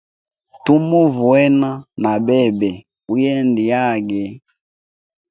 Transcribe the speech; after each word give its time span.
Tumuva 0.63 1.21
wena 1.31 1.71
na 2.01 2.11
bebe 2.25 2.71
uyende 3.11 3.63
yage. 3.73 4.23